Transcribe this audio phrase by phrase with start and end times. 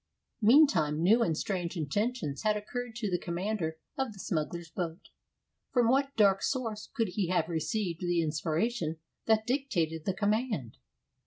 [0.41, 5.09] Meantime new and strange intentions had occurred to the commander of the smugglers' boat.
[5.71, 10.77] From what dark source could he have received the inspiration that dictated the command?